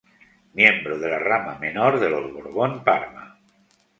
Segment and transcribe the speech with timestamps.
[0.59, 3.37] Miembro de la rama menor de los Borbón-Parma.